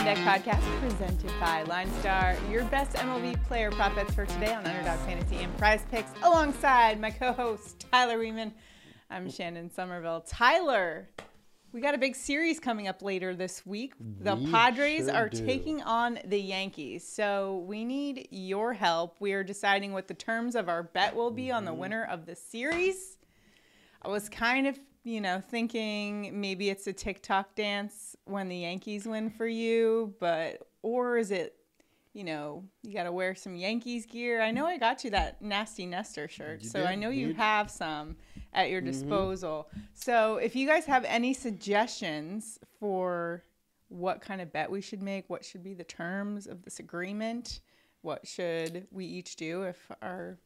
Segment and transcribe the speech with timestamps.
[0.00, 4.54] On Deck podcast presented by Line Star, your best MLB player prop bets for today
[4.54, 8.52] on Underdog Fantasy and Prize Picks, alongside my co-host Tyler Wiemann.
[9.10, 10.22] I'm Shannon Sommerville.
[10.26, 11.06] Tyler,
[11.74, 13.92] we got a big series coming up later this week.
[14.22, 15.44] The We Padres sure are do.
[15.44, 19.16] taking on the Yankees, so we need your help.
[19.20, 21.80] We are deciding what the terms of our bet will be on the Mm-hmm.
[21.80, 23.18] winner of the series.
[24.00, 29.06] I was kind of, you know, thinking maybe it's a TikTok dance when the Yankees
[29.06, 31.56] win for you, but or is it,
[32.12, 34.42] you know, you got to wear some Yankees gear?
[34.42, 37.34] I know I got you that nasty Nestor shirt, You so I know you You-
[37.34, 38.16] have some
[38.52, 38.90] at your mm-hmm.
[38.90, 39.68] disposal.
[39.94, 43.44] So if you guys have any suggestions for
[43.88, 47.60] what kind of bet we should make, what should be the terms of this agreement,
[48.02, 50.38] what should we each do if our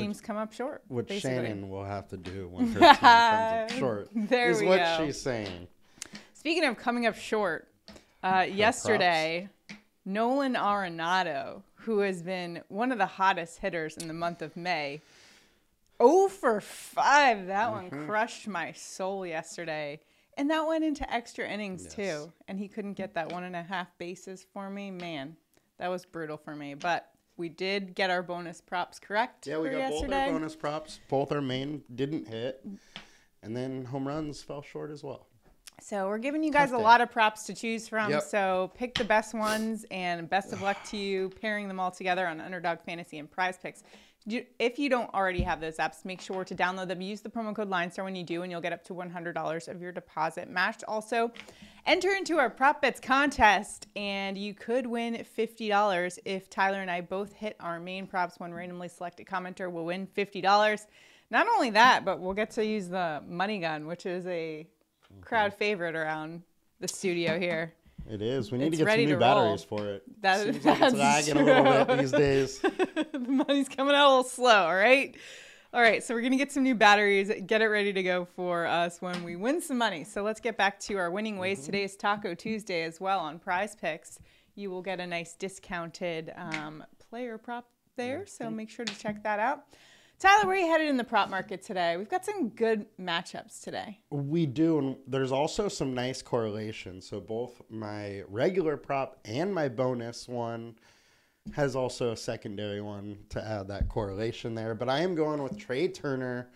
[0.00, 0.82] teams come up short?
[0.88, 1.36] What basically.
[1.36, 5.04] Shannon will have to do when her team comes up short There is what go.
[5.06, 5.68] she's saying.
[6.34, 7.68] Speaking of coming up short,
[8.22, 9.48] uh, yesterday,
[10.04, 15.00] Nolan Arenado, who has been one of the hottest hitters in the month of May,
[16.02, 17.46] 0 for 5.
[17.46, 18.06] That one Mm-hmm.
[18.06, 20.00] crushed my soul yesterday.
[20.36, 21.94] And that went into extra innings Yes.
[21.94, 22.32] too.
[22.48, 24.90] And he couldn't get that one and a half bases for me.
[24.90, 25.36] Man,
[25.78, 26.74] that was brutal for me.
[26.74, 29.46] But we did get our bonus props correct.
[29.46, 31.00] Yeah, we got both our bonus props.
[31.08, 32.64] Both our main didn't hit,
[33.42, 35.26] and then home runs fell short as well.
[35.80, 36.84] So we're giving you guys Tough a day.
[36.84, 38.10] lot of props to choose from.
[38.10, 38.22] Yep.
[38.22, 42.26] So pick the best ones and best of luck to you pairing them all together
[42.26, 43.82] on Underdog Fantasy and Prize Picks.
[44.26, 47.02] If you don't already have those apps, make sure to download them.
[47.02, 49.82] Use the promo code LineStar when you do, and you'll get up to $100 of
[49.82, 50.84] your deposit matched.
[50.88, 51.30] Also,
[51.86, 57.00] enter into our prop bets contest, and you could win $50 if Tyler and I
[57.00, 58.38] both hit our main props.
[58.38, 60.86] One randomly selected commenter will win $50.
[61.30, 64.66] Not only that, but we'll get to use the money gun, which is a
[65.20, 65.58] crowd mm-hmm.
[65.58, 66.42] favorite around
[66.80, 67.72] the studio here.
[68.08, 68.52] It is.
[68.52, 69.42] We need It's to get ready some new to roll.
[69.42, 70.22] batteries for it.
[70.22, 72.58] That- Seems like that's it's lagging a little bit these days.
[73.12, 75.16] the money's coming out a little slow, all right?
[75.74, 78.24] All right, so we're going to get some new batteries, get it ready to go
[78.24, 80.04] for us when we win some money.
[80.04, 81.58] So let's get back to our winning ways.
[81.58, 81.66] Mm-hmm.
[81.66, 84.20] Today is Taco Tuesday as well on prize picks.
[84.54, 89.24] You will get a nice discounted um, player prop there, so make sure to check
[89.24, 89.64] that out.
[90.20, 91.96] Tyler, where are you headed in the prop market today?
[91.96, 93.98] We've got some good matchups today.
[94.12, 97.00] We do, and there's also some nice correlation.
[97.00, 100.76] So both my regular prop and my bonus one
[101.52, 104.74] has also a secondary one to add that correlation there.
[104.74, 106.48] But I am going with Trea Turner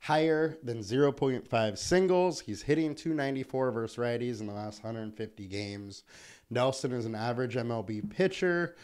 [0.00, 2.40] higher than 0.5 singles.
[2.40, 6.02] He's hitting 294 versus righties in the last 150 games.
[6.50, 8.76] Nelson is an average MLB pitcher.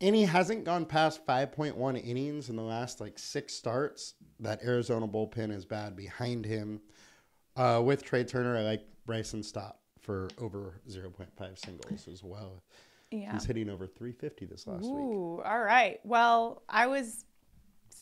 [0.00, 4.14] And he hasn't gone past 5.1 innings in the last like six starts.
[4.40, 6.80] That Arizona bullpen is bad behind him.
[7.56, 12.64] Uh, with Trea Turner, I like Bryson Stott for over 0.5 singles as well.
[13.20, 13.32] Yeah.
[13.32, 14.92] He's hitting over 350 this last week.
[14.92, 16.00] Ooh, all right.
[16.04, 17.24] Well, I was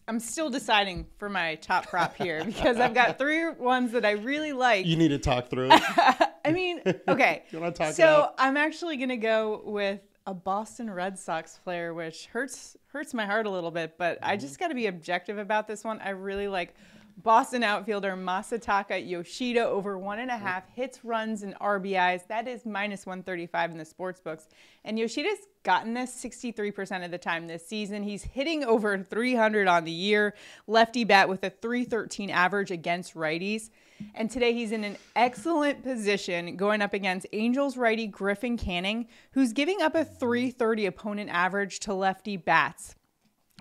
[0.09, 4.12] I'm still deciding for my top prop here because I've got three ones that I
[4.12, 4.84] really like.
[4.87, 5.83] You need to talk through it.
[6.45, 7.45] I mean, okay.
[7.50, 8.31] You wanna talk so?
[8.39, 13.47] I'm actually gonna go with a Boston Red Sox player, which hurts hurts my heart
[13.47, 14.41] a little bit, but I Mm-hmm.
[14.41, 16.00] just got to be objective about this one.
[16.00, 16.75] I really like
[17.17, 22.27] Boston outfielder Masataka Yoshida over one and a half hits, runs, and RBIs.
[22.28, 24.49] That is minus 135 in the sports books.
[24.84, 28.03] And Yoshida's gotten this 63% of the time this season.
[28.03, 30.34] He's hitting over 300 on the year,
[30.67, 33.71] lefty bat with a 313 average against righties.
[34.15, 39.53] And today he's in an excellent position going up against Angels righty Griffin Canning, who's
[39.53, 42.97] giving up a 330 opponent average to lefty bats.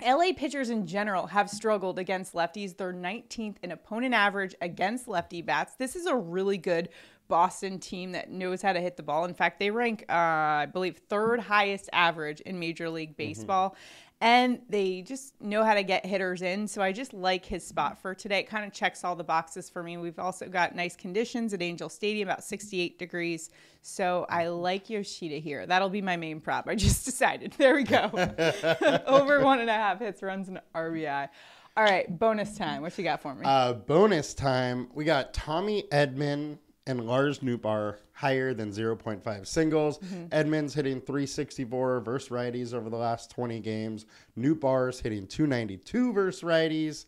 [0.01, 2.75] LA pitchers in general have struggled against lefties.
[2.75, 5.75] They're 19th in opponent average against lefty bats.
[5.75, 6.89] This is a really good
[7.27, 9.25] Boston team that knows how to hit the ball.
[9.25, 13.75] In fact, they rank, uh, I believe, third highest average in Major League Baseball.
[14.21, 16.67] And they just know how to get hitters in.
[16.67, 18.39] So I just like his spot for today.
[18.39, 19.97] It kind of checks all the boxes for me.
[19.97, 23.49] We've also got nice conditions at Angel Stadium, about 68 degrees.
[23.81, 25.65] So I like Yoshida here.
[25.65, 26.67] That'll be my main prop.
[26.67, 27.53] I just decided.
[27.53, 28.11] There we go.
[29.07, 31.27] Over one and a half hits, runs, and RBI.
[31.75, 32.83] All right, bonus time.
[32.83, 33.41] What you got for me?
[33.43, 34.89] Uh, bonus time.
[34.93, 39.99] We got Tommy Edman and Lars Nootbaar higher than 0.5 singles.
[39.99, 40.25] Mm-hmm.
[40.27, 44.05] Edman's hitting 364 versus righties over the last 20 games.
[44.37, 47.05] Nootbaar's hitting 292 versus righties.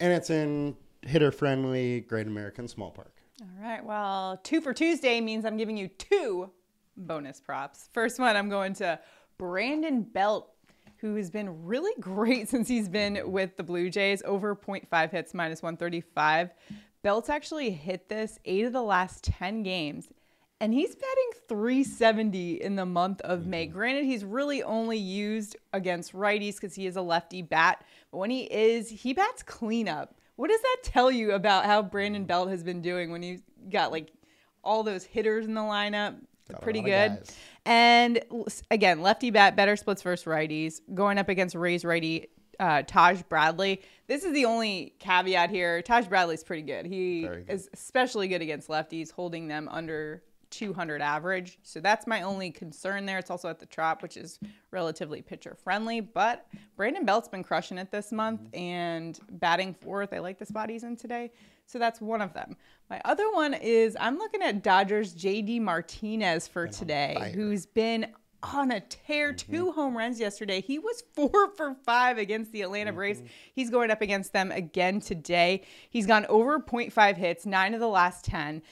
[0.00, 3.14] And it's in hitter friendly Great American Small Park.
[3.40, 3.84] All right.
[3.84, 6.50] Well, two for Tuesday means I'm giving you two
[6.96, 7.88] bonus props.
[7.92, 8.98] First one, I'm going to
[9.38, 10.50] Brandon Belt,
[10.98, 15.34] who has been really great since he's been with the Blue Jays, over 0.5 hits,
[15.34, 16.50] minus 135.
[17.02, 20.08] Belt's actually hit this eight of the last 10 games
[20.60, 23.66] and he's batting 370 in the month of May.
[23.66, 28.30] Granted, he's really only used against righties because he is a lefty bat, but when
[28.30, 30.14] he is, he bats cleanup.
[30.36, 33.92] What does that tell you about how Brandon Belt has been doing when he's got
[33.92, 34.10] like
[34.64, 36.16] all those hitters in the lineup?
[36.50, 37.18] Got Pretty good.
[37.64, 38.20] And
[38.70, 40.80] again, lefty bat, better splits versus righties.
[40.94, 42.28] Going up against Rays righty
[42.60, 43.82] uh, Taj Bradley.
[44.06, 45.82] This is the only caveat here.
[45.82, 46.86] Taj Bradley's pretty good.
[46.86, 47.44] He good.
[47.48, 51.58] is especially good against lefties, holding them under 200 average.
[51.62, 53.18] So that's my only concern there.
[53.18, 54.38] It's also at the trop, which is
[54.70, 56.00] relatively pitcher friendly.
[56.00, 58.56] But Brandon Belt's been crushing it this month Mm-hmm.
[58.58, 60.12] and batting fourth.
[60.14, 61.30] I like the spot he's in today.
[61.66, 62.56] So that's one of them.
[62.88, 68.06] My other one is I'm looking at Dodgers JD Martinez for today, who's been
[68.42, 69.32] on a tear.
[69.32, 69.52] Mm-hmm.
[69.52, 70.60] Two home runs yesterday.
[70.60, 73.20] He was four for five against the Atlanta Braves.
[73.20, 73.28] Mm-hmm.
[73.54, 75.62] He's going up against them again today.
[75.90, 78.62] He's gone over 0.5 hits, nine of the last 10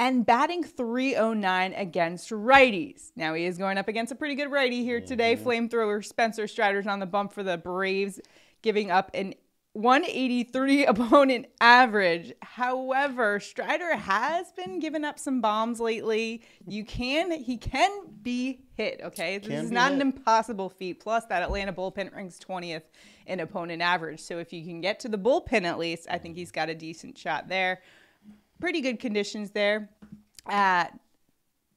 [0.00, 3.12] and batting 309 against righties.
[3.16, 5.36] Now he is going up against a pretty good righty here today.
[5.36, 5.46] Mm-hmm.
[5.46, 8.18] Flamethrower Spencer Strider's on the bump for the Braves,
[8.62, 9.34] giving up an
[9.72, 12.32] 183 opponent average.
[12.42, 16.42] However, Strider has been giving up some bombs lately.
[16.66, 17.90] You can he can
[18.22, 19.38] be hit, okay?
[19.38, 21.00] This Can is not an impossible feat.
[21.00, 22.82] Plus that Atlanta bullpen ranks 20th
[23.26, 24.20] in opponent average.
[24.20, 26.74] So if you can get to the bullpen at least, I think he's got a
[26.74, 27.80] decent shot there
[28.60, 29.90] pretty good conditions there
[30.46, 30.96] at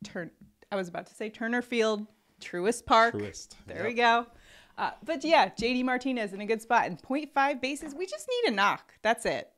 [0.03, 0.29] Turn.
[0.71, 2.05] I was about to say Turner Field,
[2.41, 3.15] Truist Park.
[3.15, 3.85] Truist, There yep.
[3.85, 4.27] we go.
[4.77, 7.93] Uh, but yeah, JD Martinez in a good spot and 0.5 bases.
[7.93, 8.93] We just need a knock.
[9.01, 9.49] That's it.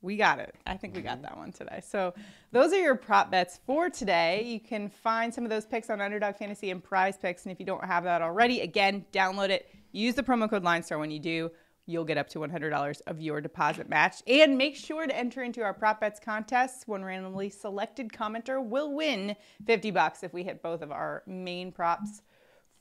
[0.00, 0.54] We got it.
[0.66, 1.80] I think we got that one today.
[1.84, 2.14] So
[2.52, 4.44] those are your prop bets for today.
[4.44, 7.44] You can find some of those picks on Underdog Fantasy and Prize Picks.
[7.44, 9.68] And if you don't have that already, again, download it.
[9.90, 11.50] Use the promo code LineStar when you do.
[11.86, 14.22] You'll get up to $100 of your deposit match.
[14.28, 16.86] And make sure to enter into our prop bets contests.
[16.86, 19.34] One randomly selected commenter will win
[19.66, 22.22] 50 bucks if we hit both of our main props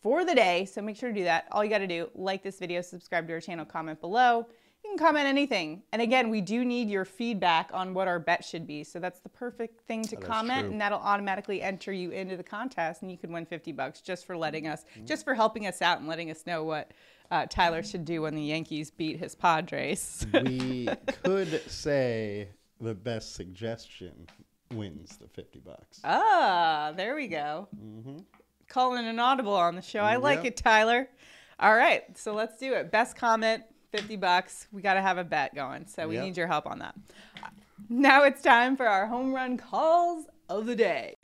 [0.08, 0.64] for the day.
[0.64, 1.50] So make sure to do that.
[1.52, 4.48] All you got to do, like this video, subscribe to our channel, comment below.
[4.86, 5.84] You can comment anything.
[5.92, 8.86] And again, we do need your feedback on what our bet should be.
[8.86, 10.72] So that's the perfect thing to that's comment, true.
[10.72, 14.26] and that'll automatically enter you into the contest, and you could win 50 bucks just
[14.26, 16.92] for letting us, just for helping us out and letting us know what
[17.30, 20.26] uh, Tyler should do when the Yankees beat his Padres.
[20.34, 20.88] we
[21.26, 22.48] could say
[22.80, 24.26] the best suggestion
[24.74, 26.00] wins the 50 bucks.
[26.06, 27.68] Ah, there we go.
[28.70, 30.02] Calling an audible on the show.
[30.02, 31.08] I like it, Tyler.
[31.60, 32.92] All right, so let's do it.
[32.92, 34.68] Best comment, 50 bucks.
[34.72, 36.24] We got to have a bet going, so we Yep.
[36.26, 36.96] need your help on that.
[37.90, 41.16] Now it's time for our home run calls of the day.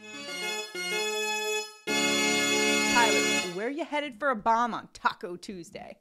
[1.86, 3.20] Tyler,
[3.56, 5.98] where you headed for a bomb on Taco Tuesday?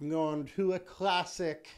[0.00, 1.68] I'm going to a classic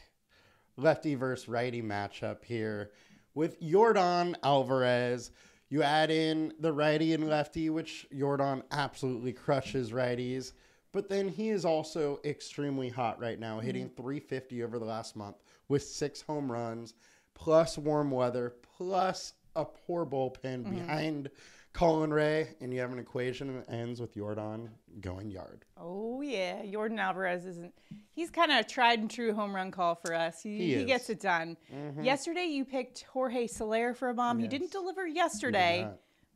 [0.77, 2.91] lefty versus righty matchup here
[3.33, 5.31] with Yordan Alvarez.
[5.71, 10.51] You add in the righty and lefty, which Yordan absolutely crushes righties.
[10.91, 13.65] But then he is also extremely hot right now, mm-hmm.
[13.65, 15.37] hitting 350 over the last month
[15.69, 16.93] with six home runs,
[17.33, 20.75] plus warm weather, plus a poor bullpen mm-hmm.
[20.75, 21.29] behind
[21.73, 22.47] Colin Rea.
[22.59, 24.69] And you have an equation that ends with Yordan
[24.99, 25.65] going yard.
[25.77, 27.73] Oh yeah, Yordan Alvarez isn't.
[28.13, 30.41] He's kind of a tried and true home run call for us.
[30.41, 30.75] He, He he.
[30.75, 30.87] Mm-hmm.
[30.87, 31.57] gets it done.
[32.01, 34.37] Yesterday you picked Jorge Soler for a bomb.
[34.39, 35.87] He didn't deliver yesterday,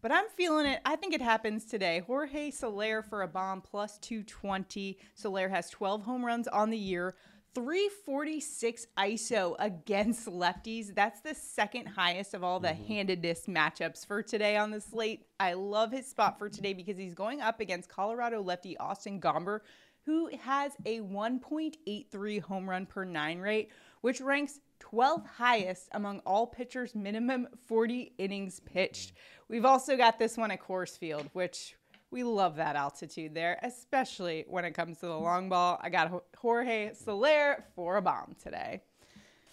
[0.02, 0.80] but I'm feeling it.
[0.86, 2.02] I think it happens today.
[2.06, 4.98] Jorge Soler for a bomb plus 220.
[5.16, 7.16] Soler has 12 home runs on the year.
[7.56, 10.94] 346 ISO against lefties.
[10.94, 12.86] That's the second highest of all the mm-hmm.
[12.86, 15.26] handedness matchups for today on the slate.
[15.40, 19.62] I love his spot for today because he's going up against Colorado lefty Austin Gomber,
[20.06, 23.72] who has a 1.83 home run per nine rate,
[24.02, 29.12] which ranks 12th highest among all pitchers minimum 40 innings pitched.
[29.12, 29.54] Mm-hmm.
[29.54, 31.76] We've also got this one at Coors Field, which
[32.12, 35.80] we love that altitude there, especially when it comes to the long ball.
[35.82, 38.82] I got Jorge Soler for a bomb today.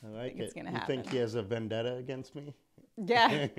[0.05, 0.57] I like it's it.
[0.57, 2.55] gonna you think he has a vendetta against me?
[2.97, 3.49] Yeah.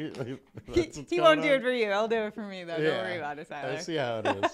[0.73, 1.89] He, he won't do it for you.
[1.89, 2.77] I'll do it for me, though.
[2.77, 3.73] Don't worry about it, Tyler.
[3.73, 4.51] I see how it is.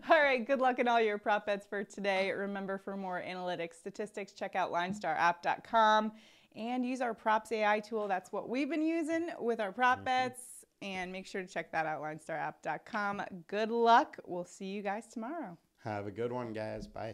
[0.10, 2.30] All right, good luck in all your prop bets for today.
[2.30, 6.12] Remember, for more analytics statistics, check out linestarapp.com
[6.56, 8.08] and use our props AI tool.
[8.08, 10.04] That's what we've been using with our prop mm-hmm.
[10.06, 10.40] bets.
[10.82, 13.22] And make sure to check that out, linestarapp.com.
[13.48, 14.16] Good luck.
[14.26, 15.58] We'll see you guys tomorrow.
[15.84, 16.86] Have a good one, guys.
[16.86, 17.08] Bye.